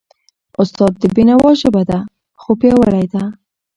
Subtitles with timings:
[0.61, 1.99] استاد د بینوا ژبه ساده،
[2.41, 3.23] خو پیاوړی ده.